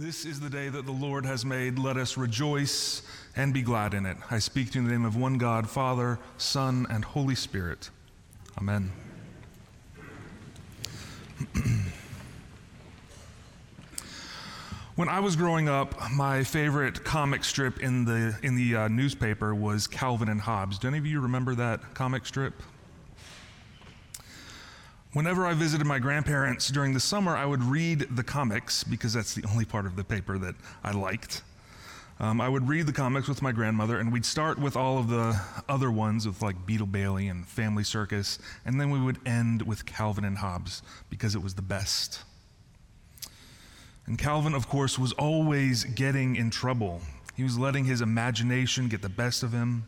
This 0.00 0.24
is 0.24 0.40
the 0.40 0.48
day 0.48 0.70
that 0.70 0.86
the 0.86 0.92
Lord 0.92 1.26
has 1.26 1.44
made. 1.44 1.78
Let 1.78 1.98
us 1.98 2.16
rejoice 2.16 3.02
and 3.36 3.52
be 3.52 3.60
glad 3.60 3.92
in 3.92 4.06
it. 4.06 4.16
I 4.30 4.38
speak 4.38 4.70
to 4.70 4.78
you 4.78 4.80
in 4.80 4.86
the 4.86 4.92
name 4.92 5.04
of 5.04 5.14
one 5.14 5.36
God, 5.36 5.68
Father, 5.68 6.18
Son, 6.38 6.86
and 6.88 7.04
Holy 7.04 7.34
Spirit. 7.34 7.90
Amen. 8.56 8.90
when 14.96 15.10
I 15.10 15.20
was 15.20 15.36
growing 15.36 15.68
up, 15.68 15.94
my 16.10 16.44
favorite 16.44 17.04
comic 17.04 17.44
strip 17.44 17.80
in 17.80 18.06
the, 18.06 18.38
in 18.42 18.56
the 18.56 18.76
uh, 18.76 18.88
newspaper 18.88 19.54
was 19.54 19.86
Calvin 19.86 20.30
and 20.30 20.40
Hobbes. 20.40 20.78
Do 20.78 20.88
any 20.88 20.96
of 20.96 21.04
you 21.04 21.20
remember 21.20 21.54
that 21.56 21.92
comic 21.92 22.24
strip? 22.24 22.54
Whenever 25.12 25.44
I 25.44 25.54
visited 25.54 25.88
my 25.88 25.98
grandparents 25.98 26.68
during 26.68 26.94
the 26.94 27.00
summer, 27.00 27.36
I 27.36 27.44
would 27.44 27.64
read 27.64 28.06
the 28.14 28.22
comics 28.22 28.84
because 28.84 29.12
that's 29.12 29.34
the 29.34 29.44
only 29.50 29.64
part 29.64 29.84
of 29.84 29.96
the 29.96 30.04
paper 30.04 30.38
that 30.38 30.54
I 30.84 30.92
liked. 30.92 31.42
Um, 32.20 32.40
I 32.40 32.48
would 32.48 32.68
read 32.68 32.86
the 32.86 32.92
comics 32.92 33.26
with 33.26 33.42
my 33.42 33.50
grandmother, 33.50 33.98
and 33.98 34.12
we'd 34.12 34.24
start 34.24 34.56
with 34.56 34.76
all 34.76 34.98
of 34.98 35.08
the 35.08 35.36
other 35.68 35.90
ones 35.90 36.28
with 36.28 36.40
like 36.42 36.64
Beetle 36.64 36.86
Bailey 36.86 37.26
and 37.26 37.44
Family 37.44 37.82
Circus, 37.82 38.38
and 38.64 38.80
then 38.80 38.90
we 38.90 39.00
would 39.00 39.18
end 39.26 39.62
with 39.62 39.84
Calvin 39.84 40.24
and 40.24 40.38
Hobbes 40.38 40.80
because 41.08 41.34
it 41.34 41.42
was 41.42 41.54
the 41.54 41.62
best. 41.62 42.22
And 44.06 44.16
Calvin, 44.16 44.54
of 44.54 44.68
course, 44.68 44.96
was 44.96 45.12
always 45.14 45.82
getting 45.82 46.36
in 46.36 46.50
trouble. 46.50 47.00
He 47.34 47.42
was 47.42 47.58
letting 47.58 47.84
his 47.84 48.00
imagination 48.00 48.86
get 48.86 49.02
the 49.02 49.08
best 49.08 49.42
of 49.42 49.50
him, 49.52 49.86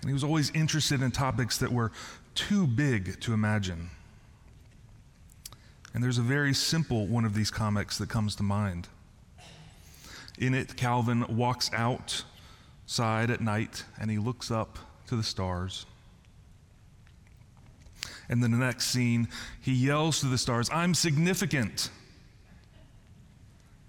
and 0.00 0.08
he 0.08 0.14
was 0.14 0.24
always 0.24 0.50
interested 0.52 1.02
in 1.02 1.10
topics 1.10 1.58
that 1.58 1.70
were 1.70 1.92
too 2.34 2.66
big 2.66 3.20
to 3.20 3.34
imagine. 3.34 3.90
And 5.94 6.02
there's 6.02 6.18
a 6.18 6.22
very 6.22 6.52
simple 6.52 7.06
one 7.06 7.24
of 7.24 7.34
these 7.34 7.52
comics 7.52 7.98
that 7.98 8.08
comes 8.08 8.34
to 8.36 8.42
mind. 8.42 8.88
In 10.38 10.52
it, 10.52 10.76
Calvin 10.76 11.24
walks 11.36 11.70
outside 11.72 13.30
at 13.30 13.40
night 13.40 13.84
and 14.00 14.10
he 14.10 14.18
looks 14.18 14.50
up 14.50 14.78
to 15.06 15.14
the 15.14 15.22
stars. 15.22 15.86
And 18.28 18.42
then 18.42 18.50
the 18.50 18.58
next 18.58 18.88
scene, 18.88 19.28
he 19.60 19.72
yells 19.72 20.20
to 20.20 20.26
the 20.26 20.38
stars, 20.38 20.68
I'm 20.72 20.94
significant. 20.94 21.90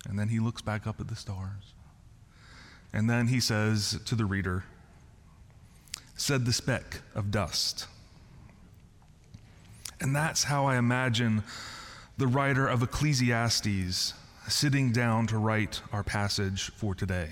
And 0.08 0.19
then 0.19 0.28
he 0.28 0.40
looks 0.40 0.62
back 0.62 0.86
up 0.86 1.00
at 1.00 1.08
the 1.08 1.16
stars. 1.16 1.73
And 2.94 3.09
then 3.09 3.28
he 3.28 3.40
says 3.40 4.00
to 4.06 4.16
the 4.16 4.25
reader, 4.25 4.64
Said 6.16 6.45
the 6.45 6.53
speck 6.53 7.02
of 7.16 7.31
dust. 7.31 7.88
And 10.00 10.16
that's 10.16 10.44
how 10.44 10.66
I 10.66 10.78
imagine 10.78 11.44
the 12.18 12.28
writer 12.28 12.68
of 12.68 12.82
Ecclesiastes 12.82 14.14
sitting 14.48 14.92
down 14.92 15.28
to 15.28 15.38
write 15.38 15.82
our 15.92 16.04
passage 16.04 16.72
for 16.76 16.96
today. 16.96 17.30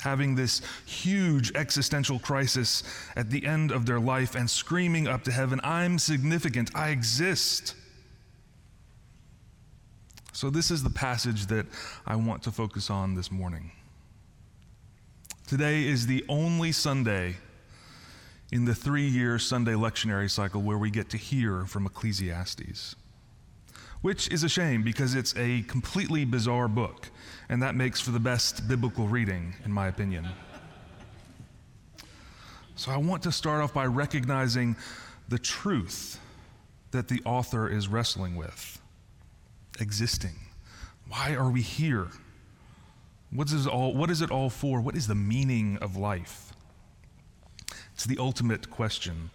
Having 0.00 0.34
this 0.34 0.60
huge 0.84 1.52
existential 1.54 2.18
crisis 2.18 2.82
at 3.16 3.30
the 3.30 3.46
end 3.46 3.70
of 3.70 3.86
their 3.86 4.00
life 4.00 4.34
and 4.34 4.50
screaming 4.50 5.06
up 5.06 5.22
to 5.24 5.32
heaven, 5.32 5.60
I'm 5.62 5.98
significant, 5.98 6.70
I 6.74 6.88
exist. 6.88 7.74
So, 10.32 10.50
this 10.50 10.70
is 10.70 10.82
the 10.82 10.90
passage 10.90 11.46
that 11.46 11.66
I 12.06 12.16
want 12.16 12.42
to 12.42 12.50
focus 12.50 12.90
on 12.90 13.14
this 13.14 13.30
morning. 13.30 13.70
Today 15.46 15.84
is 15.84 16.06
the 16.06 16.24
only 16.28 16.72
Sunday 16.72 17.36
in 18.50 18.64
the 18.64 18.74
three 18.74 19.06
year 19.06 19.38
Sunday 19.38 19.74
lectionary 19.74 20.28
cycle 20.28 20.60
where 20.60 20.76
we 20.76 20.90
get 20.90 21.08
to 21.10 21.16
hear 21.16 21.64
from 21.66 21.86
Ecclesiastes 21.86 22.96
which 24.04 24.28
is 24.28 24.44
a 24.44 24.48
shame 24.50 24.82
because 24.82 25.14
it's 25.14 25.34
a 25.34 25.62
completely 25.62 26.26
bizarre 26.26 26.68
book, 26.68 27.08
and 27.48 27.62
that 27.62 27.74
makes 27.74 28.02
for 28.02 28.10
the 28.10 28.20
best 28.20 28.68
biblical 28.68 29.08
reading, 29.08 29.54
in 29.64 29.72
my 29.72 29.88
opinion. 29.88 30.28
So 32.76 32.92
I 32.92 32.98
want 32.98 33.22
to 33.22 33.32
start 33.32 33.62
off 33.62 33.72
by 33.72 33.86
recognizing 33.86 34.76
the 35.30 35.38
truth 35.38 36.20
that 36.90 37.08
the 37.08 37.22
author 37.24 37.66
is 37.66 37.88
wrestling 37.88 38.36
with 38.36 38.78
existing. 39.80 40.34
Why 41.08 41.34
are 41.34 41.48
we 41.48 41.62
here? 41.62 42.08
What 43.30 43.50
is, 43.50 43.66
all, 43.66 43.94
what 43.94 44.10
is 44.10 44.20
it 44.20 44.30
all 44.30 44.50
for? 44.50 44.82
What 44.82 44.96
is 44.96 45.06
the 45.06 45.14
meaning 45.14 45.78
of 45.80 45.96
life? 45.96 46.52
It's 47.94 48.04
the 48.04 48.18
ultimate 48.18 48.68
question 48.68 49.30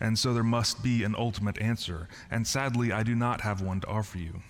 and 0.00 0.18
so 0.18 0.32
there 0.32 0.42
must 0.42 0.82
be 0.82 1.04
an 1.04 1.14
ultimate 1.16 1.60
answer. 1.60 2.08
And 2.30 2.46
sadly, 2.46 2.90
I 2.90 3.02
do 3.02 3.14
not 3.14 3.42
have 3.42 3.60
one 3.60 3.80
to 3.80 3.86
offer 3.86 4.18
you. 4.18 4.42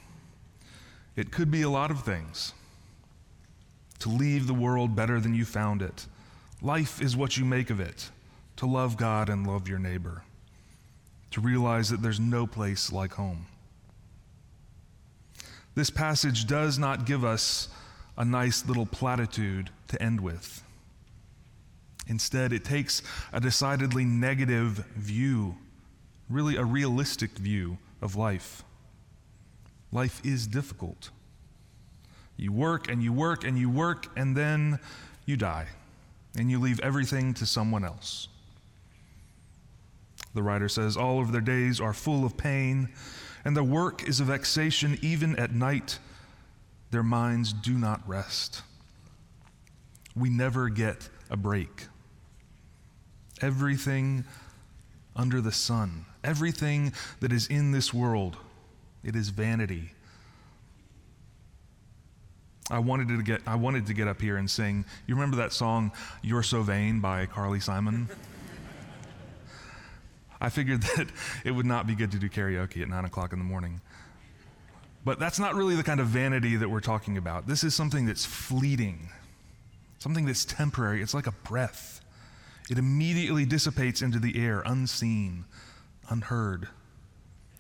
It 1.17 1.33
could 1.33 1.51
be 1.51 1.63
a 1.63 1.71
lot 1.71 1.91
of 1.91 2.05
things 2.05 2.55
to 3.99 4.09
leave 4.09 4.47
the 4.47 4.55
world 4.55 4.97
better 4.97 5.21
than 5.21 5.35
you 5.35 5.45
found 5.45 5.83
it. 5.83 6.07
Life 6.63 7.03
is 7.03 7.17
what 7.17 7.37
you 7.37 7.45
make 7.45 7.69
of 7.69 7.81
it, 7.81 8.11
to 8.57 8.67
love 8.67 8.97
God 8.97 9.29
and 9.29 9.47
love 9.47 9.69
your 9.69 9.79
neighbor, 9.79 10.23
to 11.33 11.41
realize 11.41 11.91
that 11.91 12.01
there's 12.01 12.21
no 12.21 12.47
place 12.47 12.93
like 12.93 13.15
home. 13.15 13.47
This 15.75 15.91
passage 15.91 16.47
does 16.47 16.79
not 16.79 17.07
give 17.07 17.25
us 17.25 17.69
a 18.17 18.25
nice 18.25 18.67
little 18.67 18.87
platitude 18.87 19.71
to 19.89 20.03
end 20.03 20.21
with. 20.21 20.63
Instead, 22.07 22.53
it 22.53 22.65
takes 22.65 23.03
a 23.33 23.41
decidedly 23.41 24.05
negative 24.05 24.85
view, 24.97 25.57
really 26.29 26.57
a 26.57 26.65
realistic 26.65 27.33
view 27.33 27.79
of 28.03 28.17
life. 28.17 28.63
Life 29.93 30.21
is 30.25 30.47
difficult. 30.47 31.11
You 32.37 32.53
work 32.53 32.89
and 32.89 33.03
you 33.03 33.13
work 33.13 33.45
and 33.45 33.59
you 33.59 33.69
work, 33.69 34.07
and 34.17 34.37
then 34.37 34.79
you 35.27 35.37
die, 35.37 35.67
and 36.37 36.51
you 36.51 36.59
leave 36.59 36.81
everything 36.81 37.35
to 37.35 37.47
someone 37.47 37.85
else. 37.85 38.29
The 40.35 40.43
writer 40.43 40.69
says, 40.69 40.97
All 40.97 41.21
of 41.21 41.33
their 41.33 41.41
days 41.41 41.81
are 41.81 41.93
full 41.93 42.25
of 42.25 42.37
pain, 42.37 42.89
and 43.45 43.57
their 43.57 43.65
work 43.65 44.09
is 44.09 44.21
a 44.21 44.25
vexation 44.25 44.99
even 45.03 45.37
at 45.37 45.53
night. 45.53 45.99
Their 46.91 47.03
minds 47.03 47.53
do 47.53 47.75
not 47.75 48.07
rest. 48.09 48.63
We 50.17 50.31
never 50.31 50.69
get 50.69 51.09
a 51.31 51.37
break 51.37 51.87
everything 53.41 54.25
under 55.17 55.41
the 55.41 55.53
sun, 55.53 56.05
everything 56.23 56.93
that 57.21 57.33
is 57.33 57.47
in 57.47 57.73
this 57.73 57.93
world. 57.93 58.37
It 59.03 59.17
is 59.17 59.31
vanity. 59.31 59.93
I 62.71 62.79
wanted 62.79 63.09
to 63.09 63.23
get 63.23 63.41
I 63.47 63.57
wanted 63.57 63.87
to 63.87 63.95
get 63.95 64.07
up 64.07 64.21
here 64.21 64.37
and 64.37 64.49
sing. 64.49 64.85
You 65.07 65.15
remember 65.15 65.39
that 65.39 65.53
song 65.53 65.91
"You're 66.23 66.43
So 66.43 66.63
Vain" 66.63 67.01
by 67.01 67.27
Carly 67.27 67.61
Simon? 67.61 68.09
I 70.41 70.49
figured 70.49 70.83
that 70.83 71.09
it 71.45 71.51
would 71.51 71.67
not 71.67 71.87
be 71.87 71.95
good 71.95 72.13
to 72.13 72.19
do 72.19 72.29
karaoke 72.29 72.83
at 72.83 72.89
nine 72.89 73.05
o'clock 73.05 73.33
in 73.33 73.39
the 73.39 73.45
morning. 73.45 73.81
But 75.05 75.19
that's 75.19 75.39
not 75.39 75.55
really 75.55 75.77
the 75.77 75.83
kind 75.83 75.99
of 75.99 76.07
vanity 76.09 76.57
that 76.57 76.69
we're 76.69 76.81
talking 76.81 77.17
about. 77.17 77.47
This 77.47 77.65
is 77.65 77.75
something 77.75 78.05
that's 78.05 78.25
fleeting, 78.25 79.09
something 80.01 80.25
that's 80.27 80.45
temporary. 80.45 81.01
It's 81.03 81.15
like 81.15 81.29
a 81.29 81.33
breath. 81.33 82.01
It 82.69 82.79
immediately 82.79 83.45
dissipates 83.45 84.03
into 84.03 84.19
the 84.19 84.43
air, 84.43 84.63
unseen, 84.67 85.45
unheard, 86.09 86.69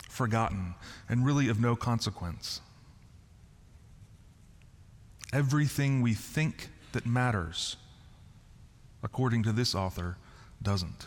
forgotten, 0.09 0.75
and 1.09 1.25
really 1.25 1.49
of 1.49 1.61
no 1.61 1.77
consequence. 1.77 2.61
Everything 5.33 6.03
we 6.03 6.15
think 6.15 6.71
that 6.93 7.07
matters, 7.07 7.77
according 9.03 9.45
to 9.45 9.53
this 9.53 9.75
author, 9.75 10.17
doesn't. 10.63 11.07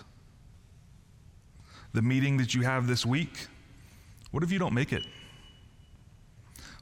The 1.93 2.01
meeting 2.01 2.37
that 2.37 2.53
you 2.53 2.61
have 2.61 2.87
this 2.87 3.05
week, 3.05 3.47
what 4.31 4.43
if 4.43 4.51
you 4.51 4.59
don't 4.59 4.73
make 4.73 4.93
it? 4.93 5.03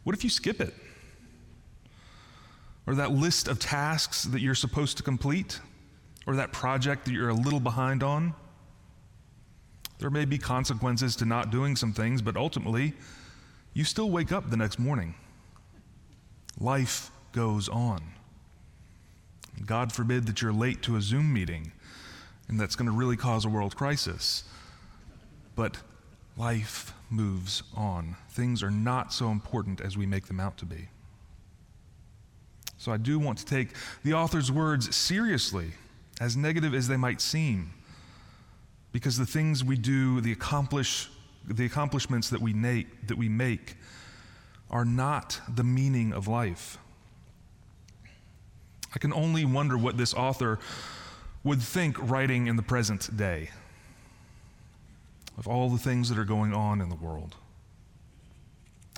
What 0.03 0.15
if 0.15 0.23
you 0.23 0.29
skip 0.29 0.59
it? 0.59 0.73
Or 2.91 2.95
that 2.95 3.11
list 3.11 3.47
of 3.47 3.57
tasks 3.57 4.25
that 4.25 4.41
you're 4.41 4.53
supposed 4.53 4.97
to 4.97 5.03
complete? 5.03 5.61
or 6.27 6.35
that 6.35 6.51
project 6.51 7.05
that 7.05 7.11
you're 7.11 7.29
a 7.29 7.33
little 7.33 7.59
behind 7.59 8.03
on. 8.03 8.33
There 9.99 10.09
may 10.09 10.25
be 10.25 10.37
consequences 10.37 11.15
to 11.17 11.25
not 11.25 11.51
doing 11.51 11.75
some 11.75 11.93
things, 11.93 12.21
but 12.21 12.35
ultimately, 12.35 12.93
you 13.73 13.83
still 13.83 14.09
wake 14.09 14.31
up 14.31 14.49
the 14.49 14.57
next 14.57 14.79
morning. 14.79 15.15
Life 16.59 17.11
goes 17.31 17.69
on. 17.69 18.01
God 19.65 19.91
forbid 19.91 20.25
that 20.27 20.41
you're 20.41 20.53
late 20.53 20.81
to 20.83 20.95
a 20.95 21.01
Zoom 21.01 21.31
meeting, 21.33 21.71
and 22.47 22.59
that's 22.59 22.75
going 22.75 22.89
to 22.89 22.95
really 22.95 23.17
cause 23.17 23.45
a 23.45 23.49
world 23.49 23.75
crisis. 23.75 24.43
But 25.55 25.77
life 26.37 26.93
moves 27.09 27.61
on. 27.75 28.15
Things 28.29 28.63
are 28.63 28.71
not 28.71 29.13
so 29.13 29.29
important 29.29 29.81
as 29.81 29.97
we 29.97 30.05
make 30.05 30.27
them 30.27 30.39
out 30.39 30.57
to 30.57 30.65
be. 30.65 30.89
So 32.81 32.91
I 32.91 32.97
do 32.97 33.19
want 33.19 33.37
to 33.37 33.45
take 33.45 33.75
the 34.01 34.15
author's 34.15 34.51
words 34.51 34.95
seriously 34.95 35.73
as 36.19 36.35
negative 36.35 36.73
as 36.73 36.87
they 36.87 36.97
might 36.97 37.21
seem, 37.21 37.73
because 38.91 39.19
the 39.19 39.25
things 39.25 39.63
we 39.63 39.77
do, 39.77 40.19
the, 40.19 40.31
accomplish, 40.31 41.07
the 41.47 41.63
accomplishments 41.63 42.31
that 42.31 42.41
we, 42.41 42.53
na- 42.53 42.89
that 43.05 43.19
we 43.19 43.29
make, 43.29 43.75
are 44.71 44.83
not 44.83 45.39
the 45.47 45.63
meaning 45.63 46.11
of 46.11 46.27
life. 46.27 46.79
I 48.95 48.97
can 48.97 49.13
only 49.13 49.45
wonder 49.45 49.77
what 49.77 49.95
this 49.95 50.15
author 50.15 50.57
would 51.43 51.61
think 51.61 51.97
writing 51.99 52.47
in 52.47 52.55
the 52.55 52.63
present 52.63 53.15
day 53.15 53.51
of 55.37 55.47
all 55.47 55.69
the 55.69 55.77
things 55.77 56.09
that 56.09 56.17
are 56.17 56.25
going 56.25 56.51
on 56.51 56.81
in 56.81 56.89
the 56.89 56.95
world. 56.95 57.35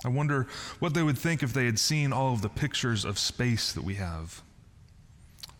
I 0.04 0.08
wonder 0.08 0.46
what 0.78 0.92
they 0.92 1.02
would 1.02 1.16
think 1.16 1.42
if 1.42 1.52
they 1.52 1.66
had 1.66 1.78
seen 1.78 2.12
all 2.12 2.34
of 2.34 2.42
the 2.42 2.48
pictures 2.48 3.04
of 3.04 3.18
space 3.18 3.72
that 3.72 3.84
we 3.84 3.94
have. 3.94 4.42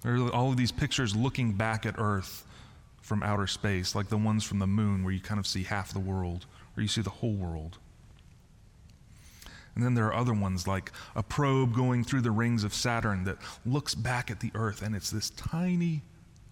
There 0.02 0.14
are 0.16 0.30
all 0.30 0.50
of 0.50 0.58
these 0.58 0.72
pictures 0.72 1.16
looking 1.16 1.52
back 1.52 1.86
at 1.86 1.94
Earth 1.96 2.44
from 3.00 3.22
outer 3.22 3.46
space, 3.46 3.94
like 3.94 4.08
the 4.08 4.18
ones 4.18 4.44
from 4.44 4.58
the 4.58 4.66
moon, 4.66 5.02
where 5.02 5.12
you 5.12 5.20
kind 5.20 5.38
of 5.38 5.46
see 5.46 5.62
half 5.62 5.92
the 5.92 5.98
world, 5.98 6.44
or 6.76 6.82
you 6.82 6.88
see 6.88 7.00
the 7.00 7.10
whole 7.10 7.32
world. 7.32 7.78
And 9.74 9.82
then 9.82 9.94
there 9.94 10.06
are 10.06 10.14
other 10.14 10.34
ones 10.34 10.66
like 10.66 10.92
a 11.16 11.22
probe 11.22 11.74
going 11.74 12.04
through 12.04 12.20
the 12.20 12.30
rings 12.30 12.64
of 12.64 12.74
Saturn 12.74 13.24
that 13.24 13.38
looks 13.64 13.94
back 13.94 14.30
at 14.30 14.40
the 14.40 14.50
Earth, 14.54 14.82
and 14.82 14.94
it's 14.94 15.10
this 15.10 15.30
tiny, 15.30 16.02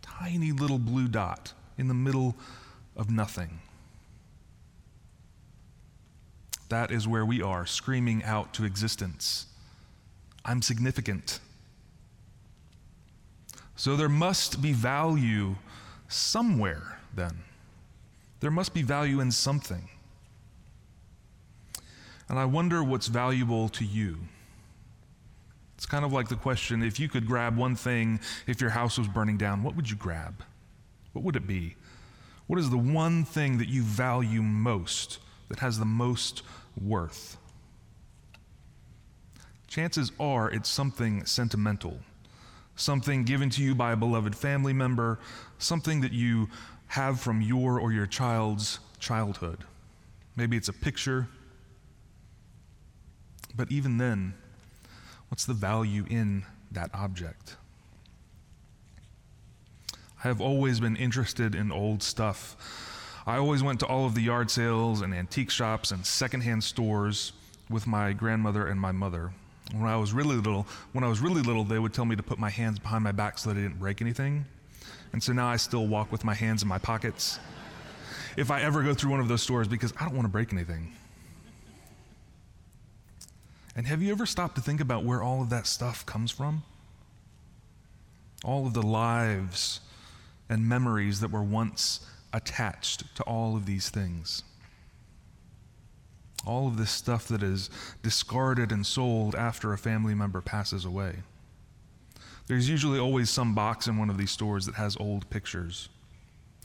tiny 0.01 0.51
little 0.53 0.79
blue 0.79 1.09
dot 1.09 1.53
in 1.79 1.89
the 1.89 1.95
middle 1.95 2.37
of 2.97 3.11
nothing. 3.11 3.61
That 6.73 6.91
is 6.91 7.07
where 7.07 7.27
we 7.27 7.43
are, 7.43 7.67
screaming 7.67 8.25
out 8.25 8.55
to 8.55 8.65
existence 8.65 9.45
I'm 10.43 10.63
significant. 10.63 11.39
So 13.77 13.95
there 13.95 14.09
must 14.09 14.63
be 14.63 14.73
value 14.73 15.57
somewhere, 16.09 16.99
then. 17.15 17.45
There 18.41 18.51
must 18.51 18.73
be 18.73 18.81
value 18.81 19.21
in 19.21 19.31
something. 19.31 19.87
And 22.31 22.39
I 22.39 22.47
wonder 22.47 22.83
what's 22.83 23.07
valuable 23.07 23.69
to 23.69 23.85
you. 23.85 24.17
It's 25.77 25.85
kind 25.85 26.07
of 26.07 26.13
like 26.15 26.31
the 26.31 26.37
question 26.37 26.83
if 26.83 26.99
you 26.99 27.11
could 27.11 27.27
grab 27.27 27.55
one 27.55 27.77
thing, 27.77 28.19
if 28.47 28.63
your 28.63 28.71
house 28.71 28.97
was 28.97 29.09
burning 29.09 29.37
down, 29.37 29.63
what 29.63 29.77
would 29.77 29.91
you 29.91 29.97
grab? 29.97 30.43
What 31.13 31.23
would 31.23 31.37
it 31.37 31.47
be? 31.47 31.77
What 32.47 32.59
is 32.59 32.71
the 32.71 32.79
one 32.79 33.27
thing 33.27 33.59
that 33.59 33.69
you 33.69 33.83
value 33.83 34.41
most, 34.41 35.19
that 35.51 35.59
has 35.59 35.79
the 35.79 35.85
most 35.85 36.43
worth? 36.81 37.37
Chances 39.69 40.13
are 40.21 40.51
it's 40.51 40.69
something 40.69 41.25
sentimental, 41.25 41.99
something 42.77 43.25
given 43.25 43.49
to 43.51 43.63
you 43.63 43.75
by 43.75 43.93
a 43.93 43.97
beloved 43.97 44.37
family 44.37 44.73
member, 44.73 45.19
something 45.59 46.01
that 46.03 46.13
you 46.13 46.49
have 46.89 47.19
from 47.19 47.41
your 47.41 47.81
or 47.81 47.91
your 47.93 48.07
child's 48.07 48.81
childhood. 48.99 49.65
Maybe 50.37 50.57
it's 50.57 50.69
a 50.69 50.75
picture, 50.75 51.29
but 53.55 53.73
even 53.73 53.99
then, 53.99 54.35
what's 55.29 55.47
the 55.47 55.55
value 55.55 56.05
in 56.09 56.45
that 56.71 56.91
object? 56.95 57.57
I 60.23 60.29
have 60.29 60.41
always 60.41 60.81
been 60.81 60.97
interested 60.97 61.55
in 61.55 61.73
old 61.73 62.03
stuff. 62.03 62.57
I 63.27 63.37
always 63.37 63.63
went 63.63 63.81
to 63.81 63.87
all 63.87 64.05
of 64.05 64.15
the 64.15 64.21
yard 64.21 64.51
sales 64.51 65.01
and 65.01 65.15
antique 65.15 65.51
shops 65.51 65.93
and 65.93 66.05
secondhand 66.05 66.65
stores 66.65 67.33
with 67.71 67.87
my 67.87 68.13
grandmother 68.13 68.67
and 68.67 68.81
my 68.81 68.93
mother. 68.93 69.31
When 69.73 69.89
I 69.89 69.97
was 69.97 70.13
really 70.13 70.37
little, 70.37 70.67
when 70.93 71.05
I 71.05 71.09
was 71.09 71.21
really 71.21 71.41
little, 71.41 71.65
they 71.65 71.79
would 71.79 71.95
tell 71.95 72.05
me 72.05 72.17
to 72.17 72.23
put 72.23 72.39
my 72.39 72.51
hands 72.51 72.79
behind 72.79 73.05
my 73.05 73.13
back 73.13 73.39
so 73.39 73.51
that 73.51 73.59
I 73.59 73.63
didn't 73.63 73.79
break 73.79 74.03
anything. 74.03 74.45
And 75.13 75.23
so 75.23 75.33
now 75.33 75.47
I 75.47 75.57
still 75.57 75.87
walk 75.87 76.11
with 76.11 76.25
my 76.25 76.35
hands 76.35 76.63
in 76.63 76.69
my 76.69 76.79
pockets. 76.79 77.39
If 78.37 78.51
I 78.51 78.63
ever 78.63 78.83
go 78.83 78.93
through 78.93 79.11
one 79.11 79.21
of 79.21 79.29
those 79.29 79.43
stores 79.43 79.69
because 79.69 79.93
I 79.99 80.05
don't 80.05 80.15
want 80.15 80.25
to 80.25 80.33
break 80.33 80.53
anything. 80.53 80.93
And 83.77 83.87
have 83.87 84.03
you 84.03 84.11
ever 84.11 84.27
stopped 84.27 84.57
to 84.57 84.61
think 84.61 84.81
about 84.81 85.05
where 85.05 85.23
all 85.23 85.43
of 85.43 85.51
that 85.51 85.67
stuff 85.67 86.05
comes 86.05 86.31
from? 86.31 86.65
All 88.45 88.67
of 88.67 88.75
the 88.75 88.83
lives 88.83 89.81
and 90.49 90.69
memories 90.69 91.21
that 91.21 91.31
were 91.31 91.43
once 91.43 92.01
attached 92.33 93.15
to 93.17 93.23
all 93.25 93.57
of 93.57 93.67
these 93.67 93.91
things. 93.91 94.43
All 96.47 96.67
of 96.67 96.77
this 96.77 96.91
stuff 96.91 97.29
that 97.29 97.43
is 97.43 97.71
discarded 98.03 98.73
and 98.73 98.85
sold 98.85 99.35
after 99.35 99.73
a 99.73 99.79
family 99.79 100.15
member 100.15 100.41
passes 100.41 100.85
away. 100.85 101.17
There's 102.49 102.69
usually 102.69 102.99
always 102.99 103.31
some 103.31 103.55
box 103.55 103.87
in 103.87 103.97
one 103.97 104.11
of 104.11 104.19
these 104.19 104.31
stores 104.31 104.67
that 104.67 104.75
has 104.75 104.97
old 104.99 105.31
pictures. 105.31 105.89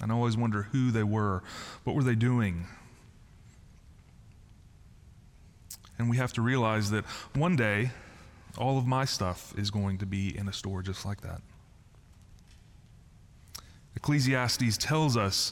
And 0.02 0.12
I 0.12 0.16
always 0.16 0.38
wonder 0.38 0.64
who 0.64 0.92
they 0.92 1.04
were, 1.04 1.44
what 1.84 1.96
were 1.96 2.04
they 2.04 2.16
doing, 2.16 2.66
And 5.98 6.10
we 6.10 6.18
have 6.18 6.34
to 6.34 6.42
realize 6.42 6.92
that 6.92 7.06
one 7.34 7.56
day, 7.56 7.92
all 8.58 8.78
of 8.78 8.86
my 8.86 9.06
stuff 9.06 9.54
is 9.58 9.72
going 9.72 9.98
to 10.00 10.06
be 10.06 10.36
in 10.38 10.48
a 10.48 10.54
store 10.54 10.82
just 10.82 11.06
like 11.06 11.22
that. 11.22 11.42
Ecclesiastes 13.98 14.78
tells 14.78 15.18
us 15.18 15.52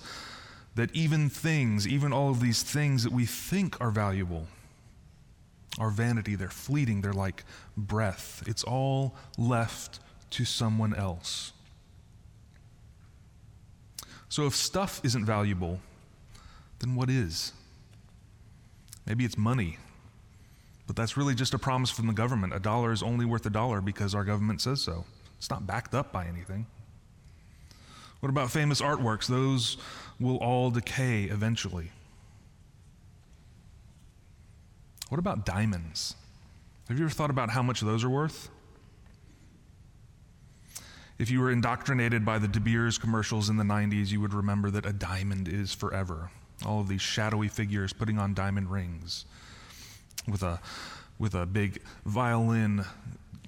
that 0.75 0.93
even 0.93 1.29
things, 1.29 1.87
even 1.87 2.13
all 2.13 2.29
of 2.29 2.39
these 2.39 2.61
things 2.61 3.03
that 3.03 3.11
we 3.11 3.25
think 3.25 3.75
are 3.81 3.89
valuable, 3.89 4.45
are 5.79 5.89
vanity. 5.89 6.35
They're 6.35 6.49
fleeting. 6.49 7.01
They're 7.01 7.11
like 7.11 7.43
breath. 7.75 8.43
It's 8.45 8.63
all 8.63 9.15
left 9.35 9.99
to 10.29 10.45
someone 10.45 10.93
else. 10.93 11.53
So 14.29 14.45
if 14.45 14.55
stuff 14.55 15.01
isn't 15.03 15.25
valuable, 15.25 15.79
then 16.79 16.93
what 16.93 17.09
is? 17.09 17.51
Maybe 19.07 19.25
it's 19.25 19.39
money. 19.39 19.79
But 20.85 20.95
that's 20.95 21.17
really 21.17 21.33
just 21.33 21.55
a 21.55 21.59
promise 21.59 21.89
from 21.89 22.05
the 22.05 22.13
government. 22.13 22.53
A 22.53 22.59
dollar 22.59 22.91
is 22.91 23.01
only 23.01 23.25
worth 23.25 23.45
a 23.47 23.49
dollar 23.49 23.81
because 23.81 24.13
our 24.13 24.23
government 24.23 24.61
says 24.61 24.81
so. 24.81 25.03
It's 25.39 25.49
not 25.49 25.65
backed 25.65 25.95
up 25.95 26.11
by 26.11 26.27
anything. 26.27 26.67
What 28.25 28.31
about 28.31 28.49
famous 28.49 28.81
artworks? 28.81 29.27
Those 29.27 29.77
will 30.19 30.37
all 30.37 30.71
decay 30.71 31.25
eventually. 31.25 31.91
What 35.09 35.19
about 35.19 35.45
diamonds? 35.45 36.15
Have 36.87 36.97
you 36.97 37.05
ever 37.05 37.13
thought 37.13 37.29
about 37.29 37.51
how 37.51 37.61
much 37.61 37.81
those 37.81 38.03
are 38.03 38.09
worth? 38.09 38.49
If 41.19 41.29
you 41.29 41.39
were 41.39 41.51
indoctrinated 41.51 42.25
by 42.25 42.39
the 42.39 42.47
De 42.47 42.59
Beers 42.59 42.97
commercials 42.97 43.47
in 43.47 43.57
the 43.57 43.63
90s, 43.63 44.07
you 44.07 44.19
would 44.21 44.33
remember 44.33 44.71
that 44.71 44.87
a 44.87 44.93
diamond 44.93 45.47
is 45.47 45.71
forever. 45.71 46.31
All 46.65 46.79
of 46.79 46.87
these 46.87 47.03
shadowy 47.03 47.47
figures 47.47 47.93
putting 47.93 48.17
on 48.17 48.33
diamond 48.33 48.71
rings 48.71 49.25
with 50.27 50.41
a, 50.41 50.59
with 51.19 51.35
a 51.35 51.45
big 51.45 51.79
violin 52.07 52.85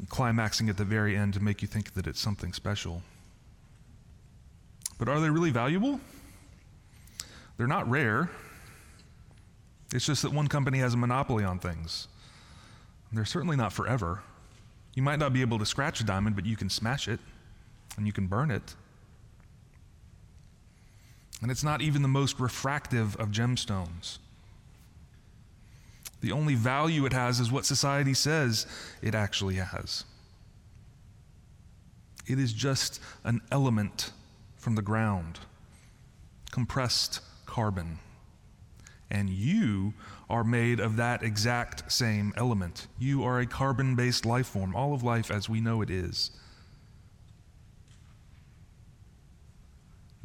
climaxing 0.09 0.69
at 0.69 0.77
the 0.77 0.85
very 0.85 1.17
end 1.17 1.33
to 1.33 1.39
make 1.39 1.63
you 1.63 1.67
think 1.67 1.95
that 1.95 2.05
it's 2.05 2.19
something 2.19 2.53
special. 2.53 3.01
But 4.97 5.09
are 5.09 5.19
they 5.19 5.29
really 5.29 5.51
valuable? 5.51 5.99
They're 7.57 7.67
not 7.67 7.89
rare. 7.89 8.29
It's 9.93 10.05
just 10.05 10.21
that 10.21 10.31
one 10.31 10.47
company 10.47 10.79
has 10.79 10.93
a 10.93 10.97
monopoly 10.97 11.43
on 11.43 11.59
things. 11.59 12.07
They're 13.11 13.25
certainly 13.25 13.55
not 13.55 13.71
forever. 13.71 14.21
You 14.95 15.03
might 15.03 15.19
not 15.19 15.33
be 15.33 15.41
able 15.41 15.59
to 15.59 15.65
scratch 15.65 16.01
a 16.01 16.03
diamond, 16.03 16.35
but 16.35 16.45
you 16.45 16.55
can 16.55 16.69
smash 16.69 17.07
it 17.07 17.19
and 17.95 18.05
you 18.05 18.13
can 18.13 18.27
burn 18.27 18.51
it. 18.51 18.75
And 21.41 21.51
it's 21.51 21.63
not 21.63 21.81
even 21.81 22.01
the 22.01 22.07
most 22.07 22.39
refractive 22.39 23.15
of 23.17 23.29
gemstones. 23.29 24.17
The 26.21 26.31
only 26.31 26.55
value 26.55 27.05
it 27.05 27.13
has 27.13 27.39
is 27.39 27.51
what 27.51 27.65
society 27.65 28.13
says 28.13 28.65
it 29.01 29.13
actually 29.13 29.55
has. 29.55 30.03
It 32.25 32.39
is 32.39 32.51
just 32.53 32.99
an 33.23 33.41
element 33.51 34.11
from 34.67 34.75
the 34.75 34.81
ground, 34.81 35.39
compressed 36.51 37.21
carbon. 37.45 37.99
And 39.09 39.29
you 39.29 39.93
are 40.29 40.43
made 40.43 40.81
of 40.81 40.97
that 40.97 41.23
exact 41.23 41.89
same 41.89 42.33
element. 42.35 42.87
You 42.99 43.23
are 43.23 43.39
a 43.39 43.45
carbon 43.45 43.95
based 43.95 44.25
life 44.25 44.47
form, 44.47 44.75
all 44.75 44.93
of 44.93 45.03
life 45.03 45.31
as 45.31 45.47
we 45.47 45.61
know 45.61 45.81
it 45.81 45.89
is. 45.89 46.31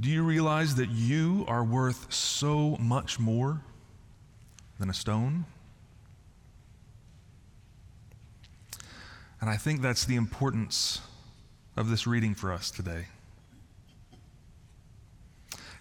Do 0.00 0.08
you 0.10 0.24
realize 0.24 0.74
that 0.74 0.90
you 0.90 1.44
are 1.46 1.62
worth 1.62 2.12
so 2.12 2.76
much 2.80 3.20
more 3.20 3.60
than 4.80 4.90
a 4.90 4.94
stone? 4.94 5.44
And 9.40 9.48
I 9.48 9.56
think 9.56 9.82
that's 9.82 10.04
the 10.04 10.16
importance 10.16 11.00
of 11.76 11.88
this 11.88 12.08
reading 12.08 12.34
for 12.34 12.52
us 12.52 12.72
today. 12.72 13.06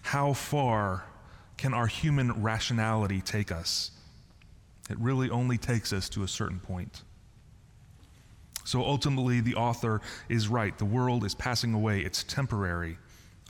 How 0.02 0.32
far 0.32 1.04
can 1.56 1.72
our 1.74 1.86
human 1.86 2.42
rationality 2.42 3.20
take 3.20 3.50
us? 3.50 3.92
It 4.90 4.98
really 4.98 5.30
only 5.30 5.58
takes 5.58 5.92
us 5.92 6.08
to 6.10 6.22
a 6.22 6.28
certain 6.28 6.60
point. 6.60 7.02
So 8.64 8.82
ultimately, 8.82 9.40
the 9.40 9.54
author 9.54 10.00
is 10.28 10.48
right. 10.48 10.76
The 10.76 10.84
world 10.84 11.24
is 11.24 11.34
passing 11.34 11.74
away, 11.74 12.00
it's 12.00 12.22
temporary. 12.24 12.98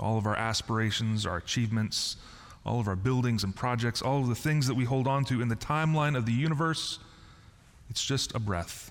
All 0.01 0.17
of 0.17 0.27
our 0.27 0.37
aspirations, 0.37 1.27
our 1.27 1.37
achievements, 1.37 2.17
all 2.65 2.81
of 2.81 2.89
our 2.89 2.97
buildings 2.97 3.45
and 3.45 3.55
projects, 3.55 4.01
all 4.01 4.21
of 4.21 4.29
the 4.29 4.35
things 4.35 4.67
that 4.67 4.75
we 4.75 4.85
hold 4.85 5.07
on 5.07 5.25
to 5.27 5.43
in 5.43 5.49
the 5.49 5.57
timeline 5.57 6.17
of 6.17 6.27
the 6.27 6.33
universe, 6.33 6.99
it's 7.91 8.05
just 8.05 8.35
a 8.35 8.39
breath. 8.39 8.91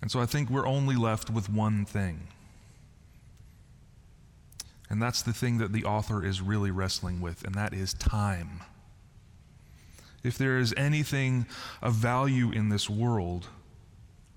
And 0.00 0.10
so 0.10 0.20
I 0.20 0.26
think 0.26 0.50
we're 0.50 0.66
only 0.66 0.96
left 0.96 1.30
with 1.30 1.48
one 1.48 1.84
thing. 1.84 2.28
And 4.94 5.02
that's 5.02 5.22
the 5.22 5.32
thing 5.32 5.58
that 5.58 5.72
the 5.72 5.82
author 5.84 6.24
is 6.24 6.40
really 6.40 6.70
wrestling 6.70 7.20
with, 7.20 7.42
and 7.42 7.52
that 7.56 7.74
is 7.74 7.94
time. 7.94 8.60
If 10.22 10.38
there 10.38 10.56
is 10.56 10.72
anything 10.76 11.46
of 11.82 11.94
value 11.94 12.52
in 12.52 12.68
this 12.68 12.88
world, 12.88 13.48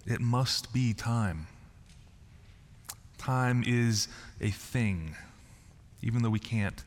it 0.08 0.20
must 0.20 0.74
be 0.74 0.96
time. 0.96 1.46
Time 3.20 3.64
is 3.68 4.08
a 4.42 4.50
thing, 4.50 5.16
even 6.02 6.24
though 6.24 6.32
we 6.32 6.40
can't 6.40 6.84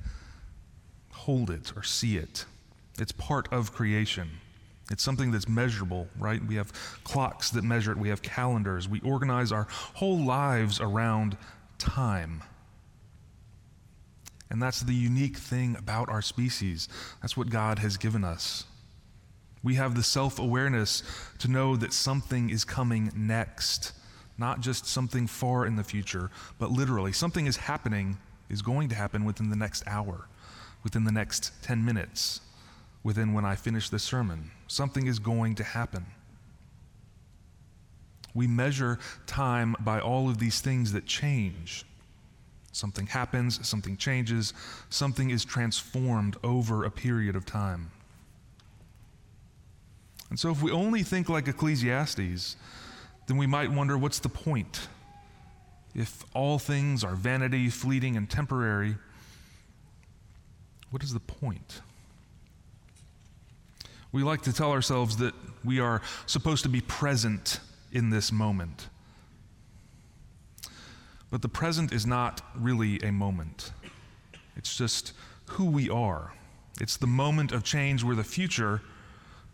hold 1.12 1.48
it 1.48 1.72
or 1.76 1.84
see 1.84 2.16
it. 2.16 2.46
It's 2.98 3.12
part 3.12 3.52
of 3.52 3.72
creation. 3.72 4.30
It's 4.90 5.04
something 5.04 5.30
that's 5.30 5.48
measurable, 5.48 6.08
right? 6.18 6.44
We 6.44 6.56
have 6.56 6.72
clocks 7.04 7.50
that 7.50 7.62
measure 7.62 7.92
it, 7.92 7.98
we 7.98 8.08
have 8.08 8.20
calendars. 8.20 8.88
We 8.88 9.00
organize 9.02 9.52
our 9.52 9.68
whole 9.94 10.18
lives 10.18 10.80
around 10.80 11.36
time. 11.78 12.42
And 14.50 14.60
that's 14.60 14.80
the 14.80 14.94
unique 14.94 15.36
thing 15.36 15.76
about 15.76 16.08
our 16.08 16.22
species. 16.22 16.88
That's 17.22 17.36
what 17.36 17.50
God 17.50 17.78
has 17.78 17.96
given 17.96 18.24
us. 18.24 18.64
We 19.62 19.74
have 19.74 19.94
the 19.94 20.02
self 20.02 20.38
awareness 20.38 21.02
to 21.38 21.48
know 21.48 21.76
that 21.76 21.92
something 21.92 22.50
is 22.50 22.64
coming 22.64 23.12
next, 23.14 23.92
not 24.38 24.60
just 24.60 24.86
something 24.86 25.26
far 25.26 25.66
in 25.66 25.76
the 25.76 25.84
future, 25.84 26.30
but 26.58 26.70
literally 26.70 27.12
something 27.12 27.46
is 27.46 27.58
happening, 27.58 28.18
is 28.48 28.62
going 28.62 28.88
to 28.88 28.94
happen 28.94 29.24
within 29.24 29.50
the 29.50 29.56
next 29.56 29.86
hour, 29.86 30.26
within 30.82 31.04
the 31.04 31.12
next 31.12 31.52
10 31.62 31.84
minutes, 31.84 32.40
within 33.04 33.32
when 33.32 33.44
I 33.44 33.54
finish 33.54 33.90
this 33.90 34.02
sermon. 34.02 34.50
Something 34.66 35.06
is 35.06 35.18
going 35.18 35.54
to 35.56 35.64
happen. 35.64 36.06
We 38.34 38.46
measure 38.46 38.98
time 39.26 39.76
by 39.80 40.00
all 40.00 40.28
of 40.28 40.38
these 40.38 40.60
things 40.60 40.92
that 40.92 41.06
change. 41.06 41.84
Something 42.72 43.06
happens, 43.06 43.66
something 43.66 43.96
changes, 43.96 44.54
something 44.88 45.30
is 45.30 45.44
transformed 45.44 46.36
over 46.44 46.84
a 46.84 46.90
period 46.90 47.34
of 47.34 47.44
time. 47.44 47.90
And 50.28 50.38
so, 50.38 50.50
if 50.50 50.62
we 50.62 50.70
only 50.70 51.02
think 51.02 51.28
like 51.28 51.48
Ecclesiastes, 51.48 52.56
then 53.26 53.36
we 53.36 53.46
might 53.46 53.70
wonder 53.70 53.98
what's 53.98 54.20
the 54.20 54.28
point? 54.28 54.88
If 55.94 56.24
all 56.34 56.60
things 56.60 57.02
are 57.02 57.16
vanity, 57.16 57.68
fleeting, 57.68 58.16
and 58.16 58.30
temporary, 58.30 58.96
what 60.90 61.02
is 61.02 61.12
the 61.12 61.20
point? 61.20 61.80
We 64.12 64.22
like 64.22 64.42
to 64.42 64.52
tell 64.52 64.70
ourselves 64.70 65.16
that 65.18 65.34
we 65.64 65.80
are 65.80 66.02
supposed 66.26 66.62
to 66.62 66.68
be 66.68 66.80
present 66.80 67.60
in 67.92 68.10
this 68.10 68.30
moment. 68.32 68.88
But 71.30 71.42
the 71.42 71.48
present 71.48 71.92
is 71.92 72.06
not 72.06 72.42
really 72.56 72.98
a 73.00 73.12
moment, 73.12 73.72
it's 74.56 74.76
just 74.76 75.12
who 75.50 75.64
we 75.66 75.88
are. 75.88 76.32
It's 76.80 76.96
the 76.96 77.06
moment 77.06 77.52
of 77.52 77.62
change 77.62 78.02
where 78.02 78.16
the 78.16 78.24
future 78.24 78.80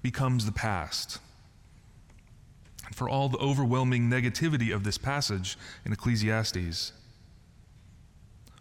becomes 0.03 0.47
the 0.47 0.53
past. 0.53 1.19
And 2.87 2.95
for 2.95 3.09
all 3.09 3.29
the 3.29 3.39
overwhelming 3.39 4.09
negativity 4.09 4.75
of 4.75 4.85
this 4.85 4.99
passage 4.99 5.59
in 5.85 5.93
Ecclesiastes, 5.93 6.93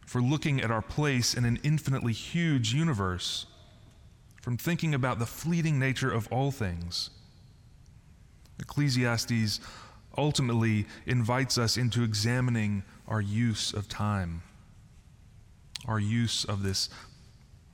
for 0.06 0.22
looking 0.22 0.62
at 0.62 0.72
our 0.72 0.82
place 0.82 1.34
in 1.34 1.46
an 1.46 1.60
infinitely 1.64 2.14
huge 2.14 2.74
universe, 2.74 3.46
from 4.42 4.58
thinking 4.58 4.94
about 4.94 5.20
the 5.20 5.26
fleeting 5.26 5.78
nature 5.78 6.12
of 6.12 6.28
all 6.32 6.52
things, 6.52 7.10
Ecclesiastes 8.60 9.60
ultimately 10.18 10.86
invites 11.06 11.58
us 11.58 11.78
into 11.78 12.04
examining 12.04 12.84
our 13.08 13.22
use 13.22 13.74
of 13.74 13.88
time, 13.88 14.42
our 15.88 16.00
use 16.00 16.46
of 16.46 16.64
this 16.64 16.90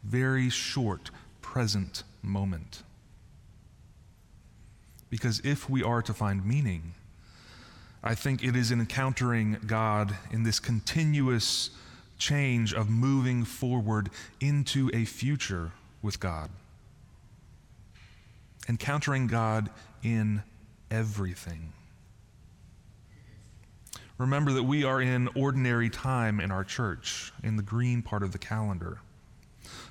very 0.04 0.50
short 0.50 1.12
present 1.42 2.04
moment. 2.22 2.84
Because 5.10 5.42
if 5.44 5.70
we 5.70 5.84
are 5.84 6.02
to 6.02 6.14
find 6.14 6.46
meaning, 6.46 6.94
I 8.04 8.16
think 8.16 8.44
it 8.44 8.56
is 8.56 8.72
in 8.72 8.80
encountering 8.80 9.58
God 9.68 10.16
in 10.32 10.44
this 10.44 10.60
continuous 10.60 11.70
change 12.18 12.74
of 12.74 12.90
moving 12.90 13.44
forward 13.44 14.10
into 14.40 14.90
a 14.94 15.06
future 15.06 15.72
with 16.02 16.20
God. 16.20 16.50
Encountering 18.70 19.28
God 19.28 19.70
in 20.02 20.44
everything. 20.90 21.74
Remember 24.22 24.52
that 24.52 24.62
we 24.62 24.84
are 24.84 25.02
in 25.02 25.30
ordinary 25.36 25.90
time 25.90 26.40
in 26.40 26.52
our 26.52 26.64
church, 26.64 27.34
in 27.44 27.56
the 27.56 27.64
green 27.64 28.04
part 28.04 28.22
of 28.22 28.32
the 28.32 28.38
calendar. 28.38 29.00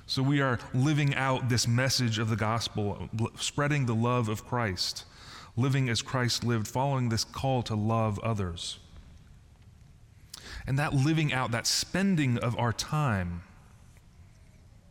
So 0.07 0.23
we 0.23 0.39
are 0.39 0.57
living 0.73 1.13
out 1.15 1.49
this 1.49 1.67
message 1.67 2.17
of 2.17 2.29
the 2.29 2.37
gospel, 2.37 3.09
spreading 3.35 3.87
the 3.87 3.93
love 3.93 4.29
of 4.29 4.45
Christ, 4.47 5.03
living 5.57 5.89
as 5.89 6.01
Christ 6.01 6.45
lived, 6.45 6.65
following 6.65 7.09
this 7.09 7.25
call 7.25 7.61
to 7.63 7.75
love 7.75 8.19
others. 8.19 8.79
And 10.65 10.79
that 10.79 10.93
living 10.93 11.33
out, 11.33 11.51
that 11.51 11.67
spending 11.67 12.37
of 12.37 12.57
our 12.57 12.71
time, 12.71 13.43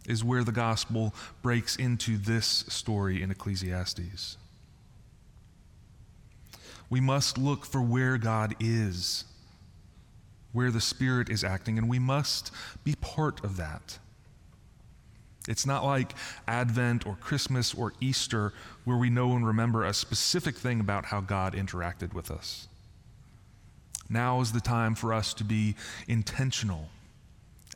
is 0.07 0.23
where 0.23 0.45
the 0.45 0.53
gospel 0.53 1.15
breaks 1.41 1.77
into 1.77 2.19
this 2.19 2.67
story 2.69 3.23
in 3.23 3.31
Ecclesiastes. 3.31 4.37
We 6.91 7.01
must 7.01 7.39
look 7.39 7.65
for 7.65 7.81
where 7.81 8.19
God 8.19 8.55
is 8.61 9.25
where 10.53 10.71
the 10.71 10.81
Spirit 10.81 11.31
is 11.31 11.45
acting, 11.45 11.79
and 11.79 11.89
we 11.89 11.99
must 11.99 12.51
be 12.85 12.95
part 13.01 13.45
of 13.45 13.57
that. 13.57 13.99
It's 15.49 15.67
not 15.67 15.85
like 15.85 16.13
Advent 16.47 17.07
or 17.07 17.17
Christmas 17.17 17.75
or 17.75 17.95
Easter 18.01 18.53
where 18.85 18.97
we 18.97 19.11
know 19.11 19.33
and 19.33 19.47
remember 19.47 19.85
a 19.85 19.95
specific 19.95 20.57
thing 20.57 20.81
about 20.81 21.07
how 21.07 21.21
God 21.21 21.55
interacted 21.55 22.13
with 22.13 22.31
us. 22.31 22.69
Now 24.09 24.41
is 24.41 24.53
the 24.53 24.61
time 24.61 24.95
for 24.95 25.15
us 25.15 25.33
to 25.35 25.45
be 25.45 25.77
intentional 26.09 26.89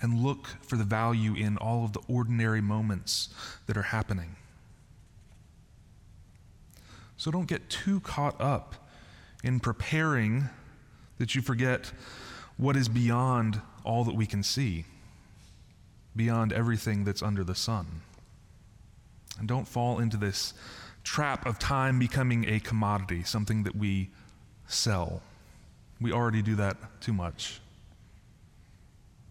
and 0.02 0.22
look 0.22 0.48
for 0.62 0.76
the 0.76 0.84
value 0.84 1.34
in 1.34 1.56
all 1.56 1.84
of 1.84 1.92
the 1.92 2.00
ordinary 2.08 2.60
moments 2.60 3.28
that 3.66 3.76
are 3.76 3.82
happening. 3.82 4.36
So 7.16 7.30
don't 7.30 7.48
get 7.48 7.70
too 7.70 8.00
caught 8.00 8.38
up 8.40 8.74
in 9.42 9.60
preparing 9.60 10.48
that 11.18 11.34
you 11.34 11.40
forget 11.40 11.92
what 12.56 12.76
is 12.76 12.88
beyond 12.88 13.60
all 13.84 14.04
that 14.04 14.14
we 14.14 14.26
can 14.26 14.42
see, 14.42 14.84
beyond 16.16 16.52
everything 16.52 17.04
that's 17.04 17.22
under 17.22 17.44
the 17.44 17.54
sun. 17.54 17.86
And 19.38 19.48
don't 19.48 19.66
fall 19.66 19.98
into 19.98 20.16
this 20.16 20.54
trap 21.02 21.46
of 21.46 21.58
time 21.58 21.98
becoming 21.98 22.48
a 22.48 22.60
commodity, 22.60 23.22
something 23.24 23.64
that 23.64 23.76
we 23.76 24.10
sell. 24.66 25.20
We 26.00 26.12
already 26.12 26.42
do 26.42 26.54
that 26.56 26.76
too 27.00 27.12
much. 27.12 27.60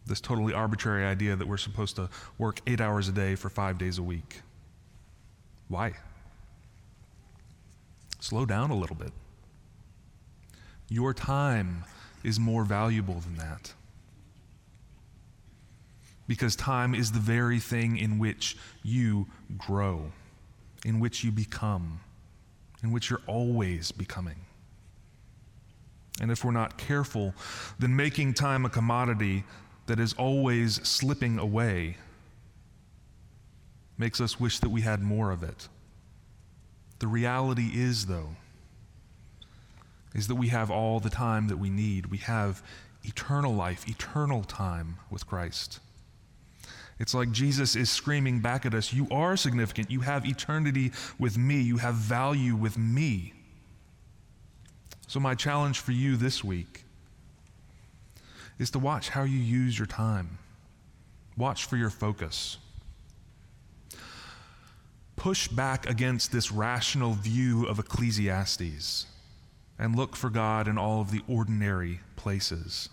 This 0.05 0.19
totally 0.19 0.53
arbitrary 0.53 1.05
idea 1.05 1.35
that 1.35 1.47
we're 1.47 1.57
supposed 1.57 1.95
to 1.95 2.09
work 2.37 2.59
eight 2.67 2.81
hours 2.81 3.07
a 3.07 3.13
day 3.13 3.35
for 3.35 3.49
five 3.49 3.77
days 3.77 3.97
a 3.97 4.03
week. 4.03 4.41
Why? 5.69 5.93
Slow 8.19 8.45
down 8.45 8.69
a 8.69 8.75
little 8.75 8.95
bit. 8.95 9.11
Your 10.89 11.13
time 11.13 11.85
is 12.23 12.39
more 12.39 12.63
valuable 12.63 13.19
than 13.19 13.35
that. 13.37 13.73
Because 16.27 16.55
time 16.55 16.95
is 16.95 17.11
the 17.11 17.19
very 17.19 17.59
thing 17.59 17.97
in 17.97 18.17
which 18.17 18.57
you 18.81 19.27
grow, 19.57 20.11
in 20.85 20.99
which 20.99 21.23
you 21.23 21.31
become, 21.31 21.99
in 22.81 22.91
which 22.91 23.09
you're 23.09 23.21
always 23.27 23.91
becoming. 23.91 24.37
And 26.21 26.31
if 26.31 26.45
we're 26.45 26.51
not 26.51 26.77
careful, 26.77 27.33
then 27.79 27.95
making 27.95 28.35
time 28.35 28.65
a 28.65 28.69
commodity 28.69 29.43
that 29.87 29.99
is 29.99 30.13
always 30.13 30.75
slipping 30.87 31.39
away 31.39 31.97
makes 33.97 34.21
us 34.21 34.39
wish 34.39 34.59
that 34.59 34.69
we 34.69 34.81
had 34.81 35.01
more 35.01 35.31
of 35.31 35.43
it. 35.43 35.67
The 36.99 37.07
reality 37.07 37.71
is, 37.73 38.05
though, 38.05 38.29
is 40.13 40.27
that 40.27 40.35
we 40.35 40.49
have 40.49 40.69
all 40.69 40.99
the 40.99 41.09
time 41.09 41.47
that 41.47 41.57
we 41.57 41.69
need. 41.69 42.07
We 42.07 42.17
have 42.19 42.63
eternal 43.03 43.53
life, 43.53 43.87
eternal 43.87 44.43
time 44.43 44.97
with 45.09 45.27
Christ. 45.27 45.79
It's 46.99 47.13
like 47.13 47.31
Jesus 47.31 47.75
is 47.75 47.89
screaming 47.89 48.39
back 48.39 48.65
at 48.65 48.73
us 48.73 48.93
You 48.93 49.07
are 49.11 49.35
significant. 49.35 49.89
You 49.91 50.01
have 50.01 50.25
eternity 50.25 50.91
with 51.19 51.37
me. 51.37 51.61
You 51.61 51.77
have 51.77 51.95
value 51.95 52.55
with 52.55 52.77
me. 52.77 53.33
So, 55.07 55.19
my 55.19 55.35
challenge 55.35 55.79
for 55.79 55.91
you 55.91 56.15
this 56.15 56.43
week 56.43 56.85
is 58.59 58.71
to 58.71 58.79
watch 58.79 59.09
how 59.09 59.23
you 59.23 59.37
use 59.37 59.77
your 59.77 59.85
time, 59.87 60.37
watch 61.35 61.65
for 61.65 61.77
your 61.77 61.89
focus. 61.89 62.57
push 65.15 65.47
back 65.47 65.89
against 65.89 66.31
this 66.31 66.51
rational 66.51 67.13
view 67.13 67.65
of 67.67 67.79
Ecclesiastes 67.79 69.05
and 69.79 69.95
look 69.95 70.15
for 70.15 70.29
God 70.29 70.67
in 70.67 70.77
all 70.77 71.01
of 71.01 71.11
the 71.11 71.21
ordinary 71.27 71.99
places. 72.15 72.89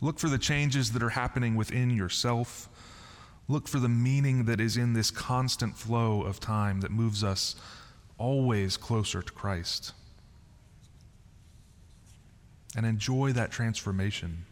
Look 0.00 0.18
for 0.18 0.28
the 0.28 0.38
changes 0.38 0.92
that 0.92 1.02
are 1.02 1.10
happening 1.10 1.56
within 1.56 1.90
yourself. 1.90 2.68
Look 3.48 3.66
for 3.66 3.80
the 3.80 3.88
meaning 3.88 4.44
that 4.44 4.60
is 4.60 4.76
in 4.76 4.92
this 4.92 5.10
constant 5.10 5.76
flow 5.76 6.22
of 6.22 6.38
time 6.38 6.80
that 6.82 6.90
moves 6.90 7.24
us 7.24 7.56
always 8.16 8.76
closer 8.76 9.22
to 9.22 9.32
Christ. 9.32 9.92
And 12.76 12.86
enjoy 12.86 13.32
that 13.32 13.50
transformation. 13.50 14.44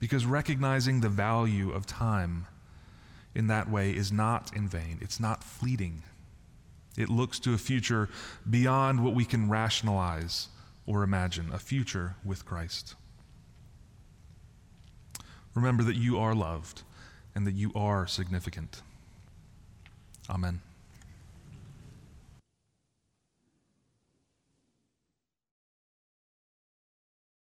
Because 0.00 0.26
recognizing 0.26 1.00
the 1.00 1.08
value 1.08 1.70
of 1.70 1.86
time 1.86 2.46
in 3.34 3.46
that 3.46 3.70
way 3.70 3.90
is 3.90 4.12
not 4.12 4.54
in 4.54 4.68
vain, 4.68 4.98
it's 5.00 5.18
not 5.18 5.42
fleeting. 5.42 6.02
It 6.98 7.08
looks 7.08 7.38
to 7.40 7.54
a 7.54 7.58
future 7.58 8.08
beyond 8.50 9.04
what 9.04 9.14
we 9.14 9.24
can 9.24 9.48
rationalize 9.48 10.48
or 10.84 11.04
imagine, 11.04 11.52
a 11.52 11.58
future 11.58 12.16
with 12.24 12.44
Christ. 12.44 12.96
Remember 15.54 15.84
that 15.84 15.96
you 15.96 16.18
are 16.18 16.34
loved 16.34 16.82
and 17.34 17.46
that 17.46 17.54
you 17.54 17.70
are 17.74 18.06
significant. 18.08 18.82
Amen. 20.28 20.60